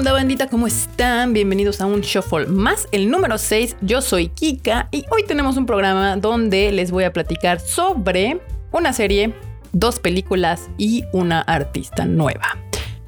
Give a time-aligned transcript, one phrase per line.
[0.00, 0.46] onda bandita?
[0.46, 1.34] ¿Cómo están?
[1.34, 3.76] Bienvenidos a un Shuffle más, el número 6.
[3.82, 8.40] Yo soy Kika y hoy tenemos un programa donde les voy a platicar sobre
[8.72, 9.34] una serie,
[9.72, 12.56] dos películas y una artista nueva.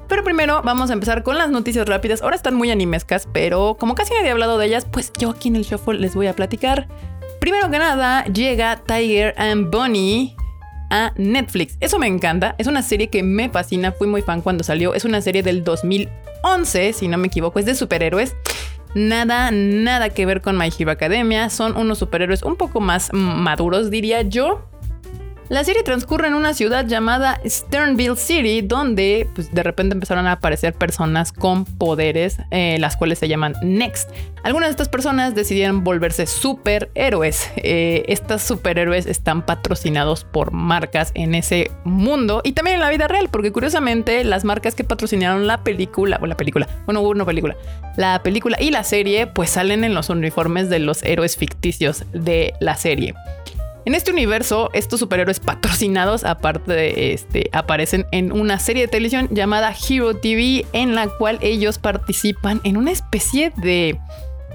[0.07, 2.21] Pero primero vamos a empezar con las noticias rápidas.
[2.21, 5.49] Ahora están muy animescas, pero como casi nadie ha hablado de ellas, pues yo aquí
[5.49, 6.87] en el Shuffle les voy a platicar.
[7.39, 10.35] Primero que nada, llega Tiger and Bunny
[10.91, 11.75] a Netflix.
[11.79, 12.53] Eso me encanta.
[12.59, 13.93] Es una serie que me fascina.
[13.93, 14.93] Fui muy fan cuando salió.
[14.93, 15.63] Es una serie del
[16.43, 17.59] 2011, si no me equivoco.
[17.59, 18.35] Es de superhéroes.
[18.93, 21.49] Nada, nada que ver con My Hero Academia.
[21.49, 24.69] Son unos superhéroes un poco más maduros, diría yo.
[25.49, 30.33] La serie transcurre en una ciudad llamada Sternville City, donde pues, de repente empezaron a
[30.33, 34.09] aparecer personas con poderes, eh, las cuales se llaman Next.
[34.43, 37.51] Algunas de estas personas decidieron volverse superhéroes.
[37.57, 43.07] Eh, estos superhéroes están patrocinados por marcas en ese mundo y también en la vida
[43.07, 47.55] real, porque curiosamente las marcas que patrocinaron la película, o la película, bueno, película,
[47.97, 52.53] la película y la serie, pues salen en los uniformes de los héroes ficticios de
[52.59, 53.13] la serie.
[53.85, 59.27] En este universo, estos superhéroes patrocinados, aparte de este, aparecen en una serie de televisión
[59.31, 63.99] llamada Hero TV, en la cual ellos participan en una especie de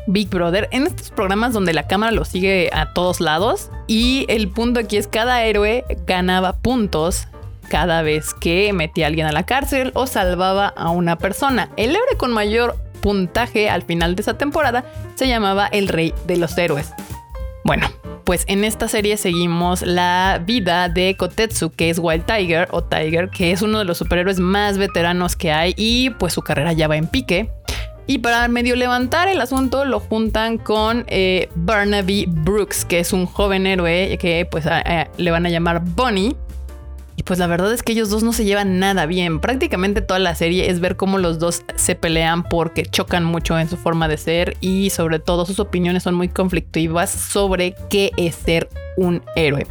[0.07, 3.71] Big Brother, en estos programas donde la cámara los sigue a todos lados.
[3.87, 7.29] Y el punto aquí es cada héroe ganaba puntos
[7.69, 11.69] cada vez que metía a alguien a la cárcel o salvaba a una persona.
[11.77, 14.85] El héroe con mayor puntaje al final de esa temporada
[15.17, 16.95] se llamaba el Rey de los Héroes.
[17.65, 17.89] Bueno,
[18.29, 23.31] pues en esta serie seguimos la vida de Kotetsu, que es Wild Tiger o Tiger,
[23.31, 26.89] que es uno de los superhéroes más veteranos que hay y pues su carrera ya
[26.89, 27.51] va en pique.
[28.07, 33.25] Y para medio levantar el asunto lo juntan con eh, Barnaby Brooks, que es un
[33.25, 34.67] joven héroe que pues
[35.17, 36.37] le van a llamar Bonnie
[37.29, 39.39] pues la verdad es que ellos dos no se llevan nada bien.
[39.39, 43.69] Prácticamente toda la serie es ver cómo los dos se pelean porque chocan mucho en
[43.69, 48.35] su forma de ser y sobre todo sus opiniones son muy conflictivas sobre qué es
[48.35, 49.67] ser un héroe.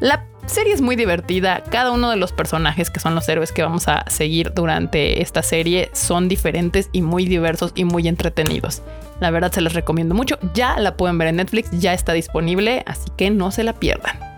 [0.00, 1.62] La serie es muy divertida.
[1.68, 5.42] Cada uno de los personajes que son los héroes que vamos a seguir durante esta
[5.42, 8.80] serie son diferentes y muy diversos y muy entretenidos.
[9.20, 10.38] La verdad se les recomiendo mucho.
[10.54, 14.31] Ya la pueden ver en Netflix, ya está disponible, así que no se la pierdan.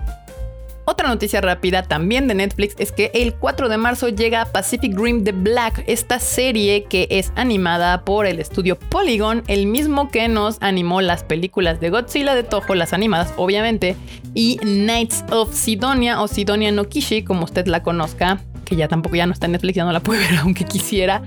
[0.86, 5.24] Otra noticia rápida también de Netflix es que el 4 de marzo llega Pacific Rim
[5.24, 10.58] The Black, esta serie que es animada por el estudio Polygon, el mismo que nos
[10.60, 13.96] animó las películas de Godzilla de Toho, las animadas obviamente,
[14.34, 19.16] y Knights of Sidonia o Sidonia no Kishi, como usted la conozca, que ya tampoco
[19.16, 21.22] ya no está en Netflix, ya no la puede ver aunque quisiera.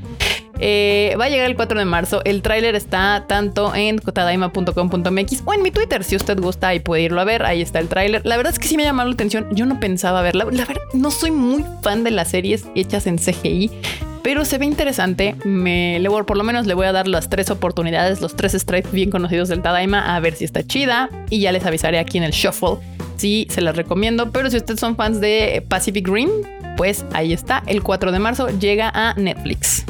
[0.59, 2.21] Eh, va a llegar el 4 de marzo.
[2.25, 6.03] El tráiler está tanto en kotadaima.com.mx o en mi Twitter.
[6.03, 8.21] Si usted gusta y puede irlo a ver, ahí está el tráiler.
[8.25, 9.47] La verdad es que sí me llamado la atención.
[9.51, 10.45] Yo no pensaba verla.
[10.51, 13.71] La verdad, no soy muy fan de las series hechas en CGI.
[14.23, 15.35] Pero se ve interesante.
[15.45, 18.89] Me, le, por lo menos le voy a dar las tres oportunidades, los tres strikes
[18.91, 21.09] bien conocidos del Tadaima, a ver si está chida.
[21.29, 22.77] Y ya les avisaré aquí en el shuffle
[23.15, 24.31] si se las recomiendo.
[24.31, 26.29] Pero si ustedes son fans de Pacific Rim,
[26.75, 27.63] pues ahí está.
[27.67, 29.85] El 4 de marzo llega a Netflix.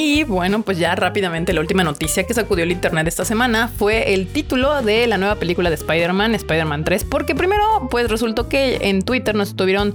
[0.00, 4.14] Y bueno, pues ya rápidamente la última noticia que sacudió el internet esta semana fue
[4.14, 8.78] el título de la nueva película de Spider-Man, Spider-Man 3, porque primero pues resultó que
[8.82, 9.94] en Twitter nos estuvieron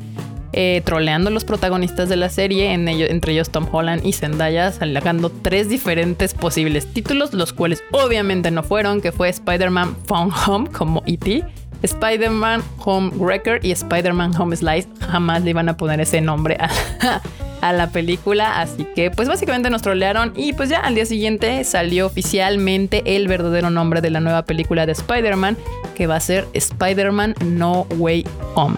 [0.51, 5.29] eh, troleando los protagonistas de la serie, en entre ellos Tom Holland y Zendaya, sacando
[5.29, 11.01] tres diferentes posibles títulos, los cuales obviamente no fueron, que fue Spider-Man Phone Home como
[11.05, 11.45] E.T.,
[11.81, 14.89] Spider-Man Home Wrecker y Spider-Man Home Slice.
[14.99, 16.69] Jamás le iban a poner ese nombre a,
[17.63, 18.59] a la película.
[18.59, 23.27] Así que pues básicamente nos trolearon y pues ya al día siguiente salió oficialmente el
[23.27, 25.57] verdadero nombre de la nueva película de Spider-Man
[25.95, 28.25] que va a ser Spider-Man No Way
[28.55, 28.75] Home.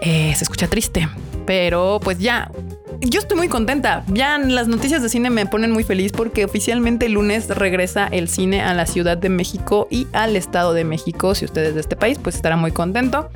[0.00, 1.08] Eh, se escucha triste,
[1.46, 2.50] pero pues ya
[3.00, 4.04] yo estoy muy contenta.
[4.08, 8.28] Ya las noticias de cine me ponen muy feliz porque oficialmente el lunes regresa el
[8.28, 11.34] cine a la Ciudad de México y al Estado de México.
[11.34, 13.30] Si ustedes de este país, pues estará muy contento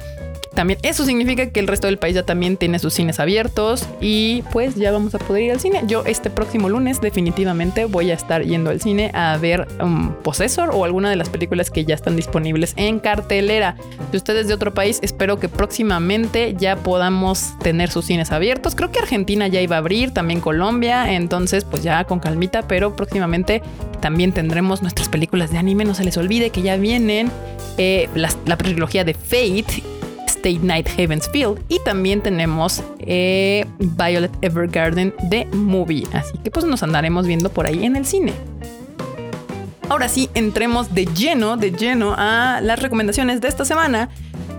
[0.58, 4.42] también eso significa que el resto del país ya también tiene sus cines abiertos y
[4.50, 5.84] pues ya vamos a poder ir al cine.
[5.86, 10.70] Yo este próximo lunes definitivamente voy a estar yendo al cine a ver um, Possessor
[10.72, 13.76] o alguna de las películas que ya están disponibles en cartelera.
[14.10, 18.74] Si ustedes de otro país, espero que próximamente ya podamos tener sus cines abiertos.
[18.74, 22.96] Creo que Argentina ya iba a abrir, también Colombia, entonces pues ya con calmita, pero
[22.96, 23.62] próximamente
[24.00, 27.30] también tendremos nuestras películas de anime, no se les olvide que ya vienen
[27.76, 29.97] eh, la, la trilogía de Fate
[30.38, 31.60] State Night Heaven's Field.
[31.68, 36.06] Y también tenemos eh, Violet Evergarden de Movie.
[36.12, 38.32] Así que pues nos andaremos viendo por ahí en el cine.
[39.88, 44.10] Ahora sí, entremos de lleno, de lleno a las recomendaciones de esta semana.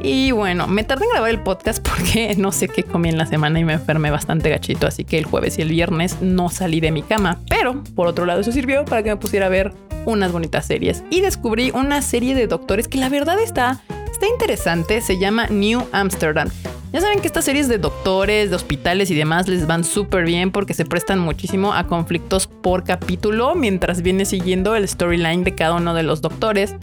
[0.02, 3.26] Y bueno, me tardé en grabar el podcast porque no sé qué comí en la
[3.26, 6.80] semana y me enfermé bastante gachito, así que el jueves y el viernes no salí
[6.80, 7.40] de mi cama.
[7.50, 9.74] Pero por otro lado, eso sirvió para que me pusiera a ver
[10.06, 11.04] unas bonitas series.
[11.10, 13.82] Y descubrí una serie de doctores que la verdad está,
[14.20, 16.50] está interesante, se llama New Amsterdam.
[16.92, 20.52] Ya saben que estas series de doctores, de hospitales y demás les van súper bien
[20.52, 25.76] porque se prestan muchísimo a conflictos por capítulo mientras viene siguiendo el storyline de cada
[25.76, 26.76] uno de los doctores.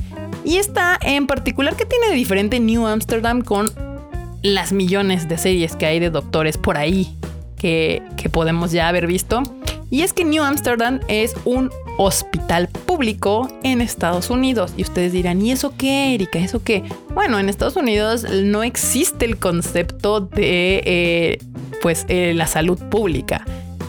[0.46, 3.70] Y esta en particular que tiene de diferente New Amsterdam con
[4.42, 7.18] las millones de series que hay de doctores por ahí
[7.58, 9.42] que, que podemos ya haber visto.
[9.90, 14.72] Y es que New Amsterdam es un hospital público en Estados Unidos.
[14.76, 16.38] Y ustedes dirán, ¿y eso qué, Erika?
[16.38, 16.82] ¿Eso qué?
[17.14, 21.38] Bueno, en Estados Unidos no existe el concepto de eh,
[21.82, 23.44] pues eh, la salud pública.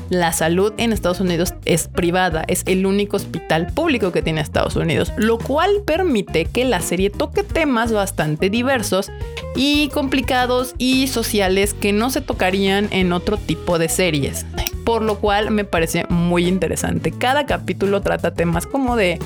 [0.09, 4.75] La salud en Estados Unidos es privada, es el único hospital público que tiene Estados
[4.75, 9.11] Unidos, lo cual permite que la serie toque temas bastante diversos
[9.55, 14.45] y complicados y sociales que no se tocarían en otro tipo de series
[14.87, 17.11] por lo cual me parece muy interesante.
[17.11, 19.19] Cada capítulo trata temas como de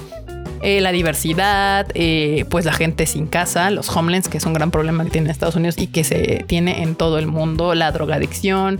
[0.63, 4.71] eh, la diversidad, eh, pues la gente sin casa, los homeless, que es un gran
[4.71, 8.79] problema que tiene Estados Unidos y que se tiene en todo el mundo, la drogadicción,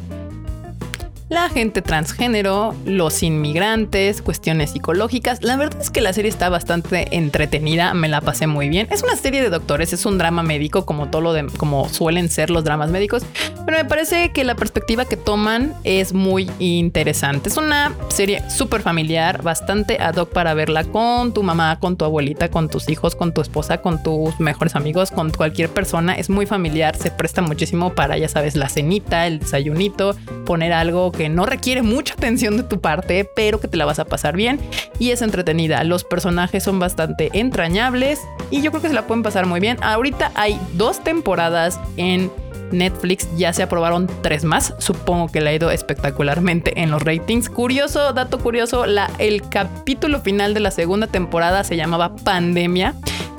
[1.31, 5.41] la gente transgénero, los inmigrantes, cuestiones psicológicas.
[5.41, 8.89] La verdad es que la serie está bastante entretenida, me la pasé muy bien.
[8.91, 12.29] Es una serie de doctores, es un drama médico como todo lo de como suelen
[12.29, 13.23] ser los dramas médicos,
[13.65, 17.47] pero me parece que la perspectiva que toman es muy interesante.
[17.47, 22.03] Es una serie súper familiar, bastante ad hoc para verla con tu mamá, con tu
[22.03, 26.13] abuelita, con tus hijos, con tu esposa, con tus mejores amigos, con cualquier persona.
[26.13, 30.13] Es muy familiar, se presta muchísimo para, ya sabes, la cenita, el desayunito,
[30.45, 33.99] poner algo que no requiere mucha atención de tu parte, pero que te la vas
[33.99, 34.59] a pasar bien
[34.97, 35.83] y es entretenida.
[35.83, 38.19] Los personajes son bastante entrañables
[38.49, 39.77] y yo creo que se la pueden pasar muy bien.
[39.83, 42.31] Ahorita hay dos temporadas en
[42.71, 44.73] Netflix ya se aprobaron tres más.
[44.79, 47.51] Supongo que le ha ido espectacularmente en los ratings.
[47.51, 52.95] Curioso, dato curioso, la, el capítulo final de la segunda temporada se llamaba Pandemia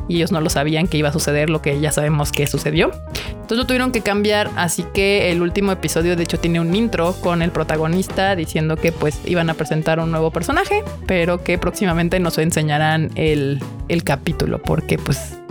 [0.08, 2.90] y ellos no lo sabían que iba a suceder lo que ya sabemos que sucedió.
[3.30, 7.12] Entonces lo tuvieron que cambiar, así que el último episodio de hecho tiene un intro
[7.20, 12.20] con el protagonista diciendo que pues iban a presentar un nuevo personaje, pero que próximamente
[12.20, 15.41] nos enseñarán el, el capítulo porque pues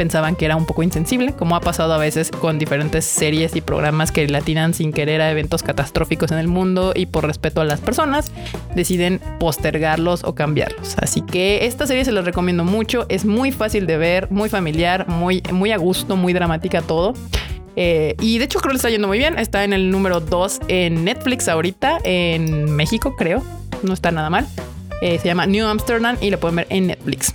[0.00, 3.60] pensaban que era un poco insensible, como ha pasado a veces con diferentes series y
[3.60, 7.66] programas que latinan sin querer a eventos catastróficos en el mundo y por respeto a
[7.66, 8.32] las personas
[8.74, 10.96] deciden postergarlos o cambiarlos.
[10.96, 15.06] Así que esta serie se los recomiendo mucho, es muy fácil de ver, muy familiar,
[15.06, 17.12] muy, muy a gusto, muy dramática todo.
[17.76, 19.38] Eh, y de hecho creo que le está yendo muy bien.
[19.38, 23.42] Está en el número 2 en Netflix ahorita, en México creo.
[23.82, 24.46] No está nada mal.
[25.02, 27.34] Eh, se llama New Amsterdam y lo pueden ver en Netflix.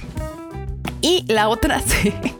[1.01, 1.83] Y la otra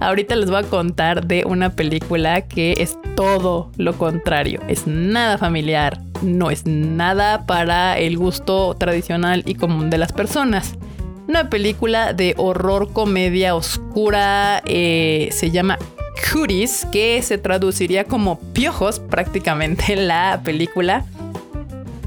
[0.00, 4.60] Ahorita les voy a contar de una película que es todo lo contrario.
[4.68, 10.76] Es nada familiar, no es nada para el gusto tradicional y común de las personas.
[11.26, 15.78] Una película de horror, comedia oscura, eh, se llama
[16.32, 21.04] Cuties, que se traduciría como piojos prácticamente la película.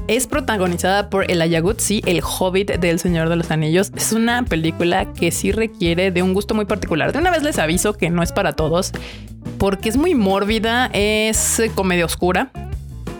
[0.08, 3.92] Es protagonizada por el Ayagutsi, el hobbit del Señor de los Anillos.
[3.96, 7.12] Es una película que sí requiere de un gusto muy particular.
[7.12, 8.92] De una vez les aviso que no es para todos,
[9.58, 12.50] porque es muy mórbida, es comedia oscura.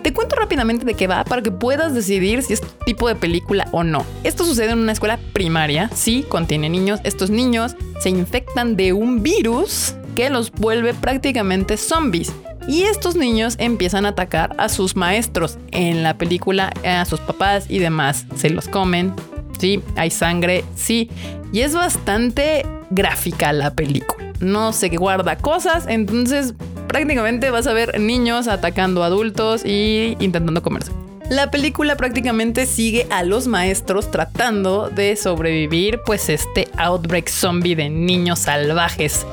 [0.02, 3.69] Te cuento rápidamente de qué va para que puedas decidir si es tipo de película
[3.70, 4.05] o no.
[4.24, 6.98] Esto sucede en una escuela primaria, sí, contiene niños.
[7.05, 12.32] Estos niños se infectan de un virus que los vuelve prácticamente zombies.
[12.69, 17.66] Y estos niños empiezan a atacar a sus maestros en la película, a sus papás
[17.69, 18.26] y demás.
[18.36, 19.14] Se los comen,
[19.58, 21.10] sí, hay sangre, sí.
[21.52, 24.32] Y es bastante gráfica la película.
[24.40, 26.54] No se guarda cosas, entonces
[26.88, 30.92] prácticamente vas a ver niños atacando adultos y intentando comerse.
[31.31, 37.88] La película prácticamente sigue a los maestros tratando de sobrevivir pues este outbreak zombie de
[37.88, 39.24] niños salvajes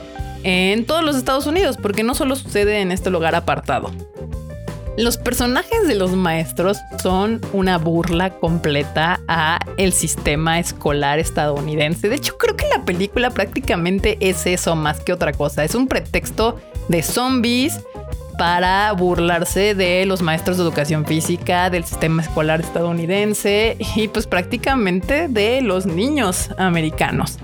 [0.43, 3.91] en todos los Estados Unidos, porque no solo sucede en este lugar apartado.
[4.99, 12.09] Los personajes de los maestros son una burla completa a el sistema escolar estadounidense.
[12.09, 15.63] De hecho, creo que la película prácticamente es eso más que otra cosa.
[15.63, 17.79] Es un pretexto de zombies
[18.37, 25.29] para burlarse de los maestros de educación física, del sistema escolar estadounidense y pues prácticamente
[25.29, 27.37] de los niños americanos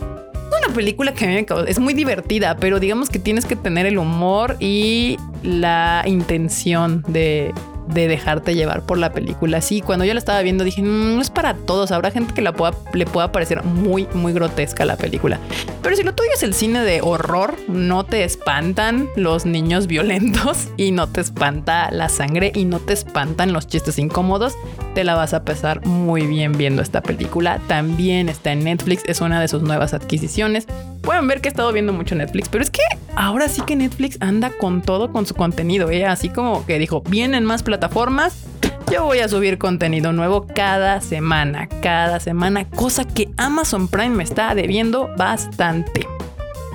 [0.65, 3.85] una película que a mí me es muy divertida, pero digamos que tienes que tener
[3.85, 7.53] el humor y la intención de,
[7.87, 9.61] de dejarte llevar por la película.
[9.61, 11.91] Sí, cuando yo la estaba viendo dije, mm, no es para todos.
[11.91, 12.53] Habrá gente que la
[12.93, 15.39] le pueda parecer muy, muy grotesca la película.
[15.81, 20.67] Pero si lo tuyo es el cine de horror, no te espantan los niños violentos
[20.77, 24.53] y no te espanta la sangre y no te espantan los chistes incómodos,
[24.93, 27.59] te la vas a pasar muy bien viendo esta película.
[27.67, 30.67] También está en Netflix, es una de sus nuevas adquisiciones.
[31.05, 32.81] Pueden ver que he estado viendo mucho Netflix, pero es que
[33.15, 36.03] ahora sí que Netflix anda con todo con su contenido, ¿eh?
[36.03, 38.43] así como que dijo, vienen más plataformas,
[38.91, 44.23] yo voy a subir contenido nuevo cada semana, cada semana, cosa que Amazon Prime me
[44.23, 46.07] está debiendo bastante.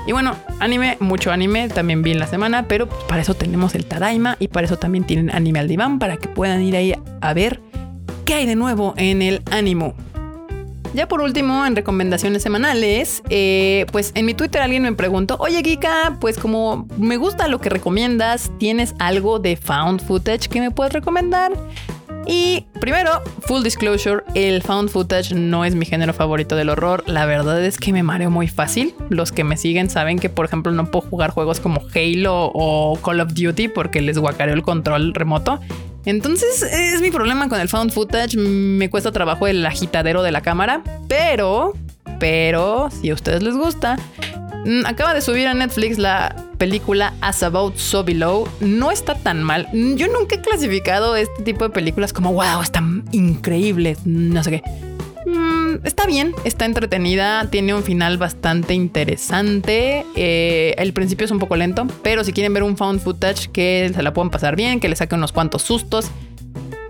[0.07, 3.85] Y bueno, anime, mucho anime, también vi en la semana, pero para eso tenemos el
[3.85, 7.35] Tadaima y para eso también tienen anime al diván para que puedan ir ahí a
[7.35, 7.61] ver
[8.25, 9.95] qué hay de nuevo en el ánimo.
[10.93, 15.63] Ya por último, en recomendaciones semanales, eh, pues en mi Twitter alguien me preguntó, oye
[15.63, 20.73] Kika, pues como me gusta lo que recomiendas, ¿tienes algo de found footage que me
[20.73, 21.53] puedes recomendar?
[22.27, 27.03] Y primero, full disclosure, el found footage no es mi género favorito del horror.
[27.07, 28.95] La verdad es que me mareo muy fácil.
[29.09, 32.99] Los que me siguen saben que, por ejemplo, no puedo jugar juegos como Halo o
[33.03, 35.61] Call of Duty porque les guacareo el control remoto.
[36.04, 38.37] Entonces es mi problema con el found footage.
[38.37, 40.83] Me cuesta trabajo el agitadero de la cámara.
[41.09, 41.75] Pero,
[42.19, 43.97] pero, si a ustedes les gusta,
[44.64, 48.49] mm, acaba de subir a Netflix la película As About So Below.
[48.61, 49.69] No está tan mal.
[49.73, 53.99] Yo nunca he clasificado este tipo de películas como wow, están increíbles.
[54.04, 54.90] No sé qué.
[55.85, 60.05] Está bien, está entretenida, tiene un final bastante interesante.
[60.17, 63.91] Eh, el principio es un poco lento, pero si quieren ver un found footage que
[63.95, 66.11] se la puedan pasar bien, que le saque unos cuantos sustos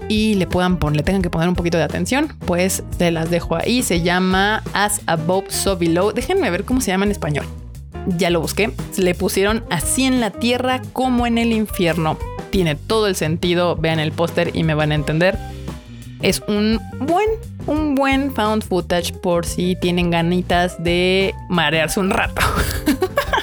[0.08, 3.30] y le puedan poner, le tengan que poner un poquito de atención, pues se las
[3.30, 3.82] dejo ahí.
[3.82, 6.12] Se llama As Above So Below.
[6.12, 7.46] Déjenme ver cómo se llama en español.
[8.18, 8.72] Ya lo busqué.
[8.96, 12.18] Le pusieron así en la tierra como en el infierno.
[12.50, 13.76] Tiene todo el sentido.
[13.76, 15.38] Vean el póster y me van a entender.
[16.22, 17.28] Es un buen
[17.66, 22.42] un buen found footage por si tienen ganitas de marearse un rato.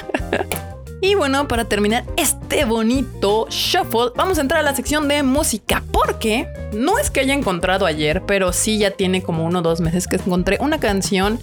[1.00, 5.82] y bueno, para terminar este bonito shuffle, vamos a entrar a la sección de música.
[5.92, 9.80] Porque no es que haya encontrado ayer, pero sí ya tiene como uno o dos
[9.80, 11.38] meses que encontré una canción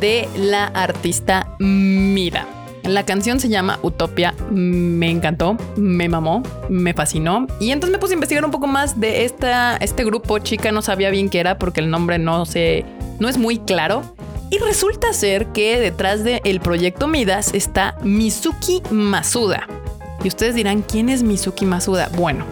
[0.00, 2.55] de la artista Mira.
[2.86, 4.34] La canción se llama Utopia.
[4.50, 7.46] Me encantó, me mamó, me fascinó.
[7.58, 10.38] Y entonces me puse a investigar un poco más de esta, este grupo.
[10.38, 12.84] Chica no sabía bien qué era porque el nombre no, se,
[13.18, 14.02] no es muy claro.
[14.50, 19.66] Y resulta ser que detrás del proyecto Midas está Mizuki Masuda.
[20.22, 22.08] Y ustedes dirán, ¿quién es Mizuki Masuda?
[22.16, 22.44] Bueno,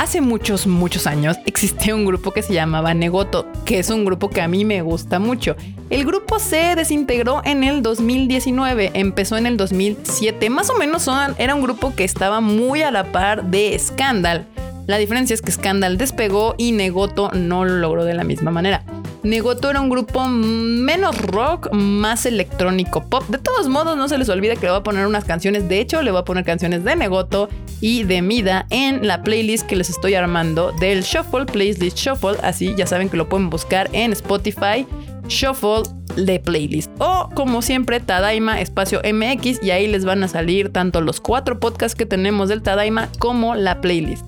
[0.00, 4.30] Hace muchos, muchos años existía un grupo que se llamaba Negoto, que es un grupo
[4.30, 5.56] que a mí me gusta mucho.
[5.90, 11.56] El grupo se desintegró en el 2019, empezó en el 2007, más o menos era
[11.56, 14.46] un grupo que estaba muy a la par de Scandal.
[14.86, 18.84] La diferencia es que Scandal despegó y Negoto no lo logró de la misma manera.
[19.24, 23.24] Negoto era un grupo menos rock, más electrónico pop.
[23.28, 25.68] De todos modos, no se les olvide que le voy a poner unas canciones.
[25.68, 27.48] De hecho, le voy a poner canciones de Negoto
[27.80, 32.38] y de Mida en la playlist que les estoy armando del Shuffle, Playlist Shuffle.
[32.42, 34.86] Así ya saben que lo pueden buscar en Spotify.
[35.30, 35.82] Shuffle
[36.16, 36.90] de playlist.
[36.98, 41.60] O como siempre, Tadaima espacio MX y ahí les van a salir tanto los cuatro
[41.60, 44.24] podcasts que tenemos del Tadaima como la playlist.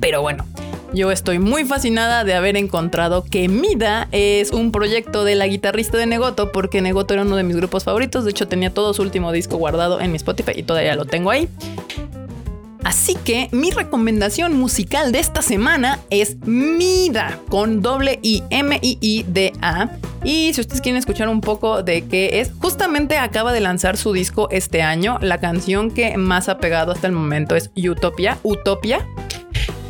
[0.00, 0.44] Pero bueno,
[0.92, 5.96] yo estoy muy fascinada de haber encontrado que Mida es un proyecto de la guitarrista
[5.96, 8.24] de Negoto, porque Negoto era uno de mis grupos favoritos.
[8.24, 11.30] De hecho, tenía todo su último disco guardado en mi Spotify y todavía lo tengo
[11.30, 11.48] ahí.
[12.86, 18.96] Así que mi recomendación musical de esta semana es Mida con doble I M I
[19.00, 19.90] I D A.
[20.22, 24.12] Y si ustedes quieren escuchar un poco de qué es, justamente acaba de lanzar su
[24.12, 25.18] disco este año.
[25.20, 29.04] La canción que más ha pegado hasta el momento es Utopia, Utopia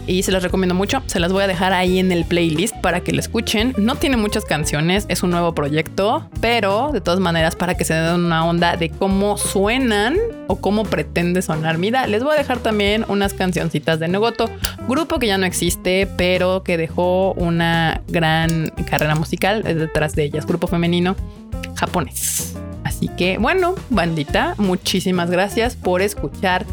[0.07, 1.03] y se las recomiendo mucho.
[1.07, 3.75] Se las voy a dejar ahí en el playlist para que lo escuchen.
[3.77, 7.95] No tiene muchas canciones, es un nuevo proyecto, pero de todas maneras para que se
[7.95, 11.79] den una onda de cómo suenan o cómo pretende sonar.
[11.79, 14.51] Mira, les voy a dejar también unas cancioncitas de Nogoto,
[14.89, 20.47] grupo que ya no existe, pero que dejó una gran carrera musical detrás de ellas,
[20.47, 21.17] grupo femenino
[21.75, 22.57] japonés.
[22.85, 26.65] Así que bueno, bandita, muchísimas gracias por escuchar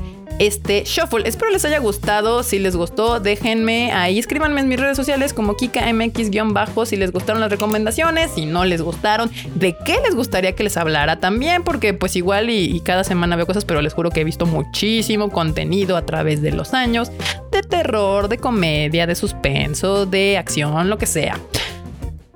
[0.47, 1.27] este shuffle.
[1.27, 2.43] Espero les haya gustado.
[2.43, 7.39] Si les gustó, déjenme ahí, escríbanme en mis redes sociales como KikaMX-bajo si les gustaron
[7.39, 11.93] las recomendaciones, si no les gustaron, de qué les gustaría que les hablara también, porque
[11.93, 15.95] pues igual y, cada semana veo cosas, pero les juro que he visto muchísimo contenido
[15.95, 17.11] a través de los años
[17.51, 21.39] de terror, de comedia, de suspenso, de acción, lo que sea.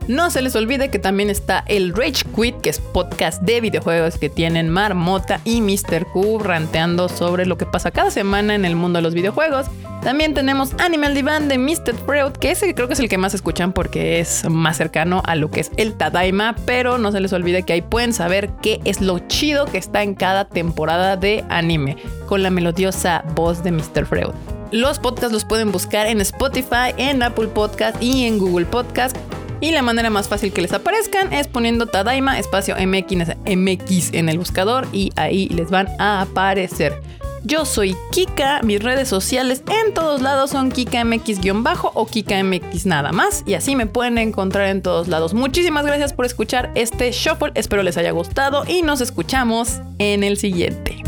[0.07, 4.17] No se les olvide que también está el Rage Quit, que es podcast de videojuegos
[4.17, 6.05] que tienen Marmota y Mr.
[6.13, 9.67] Q ranteando sobre lo que pasa cada semana en el mundo de los videojuegos.
[10.01, 11.93] También tenemos Animal Divan de Mr.
[12.05, 15.35] Freud, que ese creo que es el que más escuchan porque es más cercano a
[15.35, 18.79] lo que es el Tadaima, pero no se les olvide que ahí pueden saber qué
[18.85, 21.97] es lo chido que está en cada temporada de anime,
[22.27, 24.05] con la melodiosa voz de Mr.
[24.05, 24.31] Freud.
[24.71, 29.17] Los podcasts los pueden buscar en Spotify, en Apple Podcast y en Google Podcast.
[29.59, 34.29] Y la manera más fácil que les aparezcan es poniendo Tadaima espacio MX, MX en
[34.29, 37.01] el buscador y ahí les van a aparecer.
[37.43, 43.43] Yo soy Kika, mis redes sociales en todos lados son KikaMX-bajo o KikaMX nada más
[43.45, 45.33] y así me pueden encontrar en todos lados.
[45.33, 50.37] Muchísimas gracias por escuchar este shuffle, espero les haya gustado y nos escuchamos en el
[50.37, 51.06] siguiente.